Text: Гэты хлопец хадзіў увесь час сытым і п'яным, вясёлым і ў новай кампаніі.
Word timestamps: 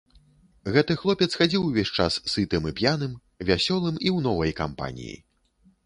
Гэты 0.77 0.95
хлопец 1.01 1.27
хадзіў 1.41 1.67
увесь 1.67 1.93
час 1.99 2.17
сытым 2.33 2.63
і 2.73 2.75
п'яным, 2.83 3.13
вясёлым 3.51 3.93
і 4.07 4.09
ў 4.15 4.17
новай 4.31 4.51
кампаніі. 4.63 5.17